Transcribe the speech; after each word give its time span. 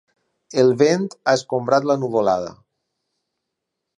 El 0.61 0.71
vent 0.79 1.05
ha 1.25 1.35
escombrat 1.39 1.85
la 1.91 1.99
nuvolada. 2.05 2.51